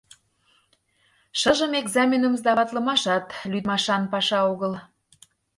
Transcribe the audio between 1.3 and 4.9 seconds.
Шыжым экзаменым сдаватлымашат лӱдмашан паша огыл.